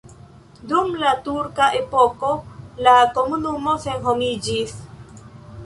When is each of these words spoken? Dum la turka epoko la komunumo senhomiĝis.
Dum 0.69 0.95
la 1.03 1.11
turka 1.27 1.67
epoko 1.81 2.31
la 2.89 2.95
komunumo 3.19 3.77
senhomiĝis. 3.87 4.77